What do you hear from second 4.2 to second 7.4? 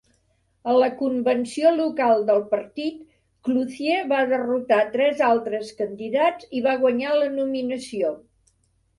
derrotar tres altres candidats i va guanyar la